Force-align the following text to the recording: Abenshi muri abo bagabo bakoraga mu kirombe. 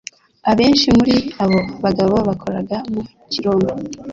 Abenshi 0.51 0.87
muri 0.97 1.15
abo 1.43 1.59
bagabo 1.83 2.15
bakoraga 2.27 2.75
mu 2.91 3.01
kirombe. 3.31 3.71